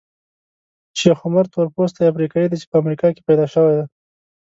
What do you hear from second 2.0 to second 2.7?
افریقایي دی چې